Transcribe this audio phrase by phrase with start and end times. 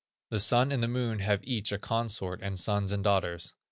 [0.31, 3.53] The Sun and the Moon have each a consort, and sons, and daughters.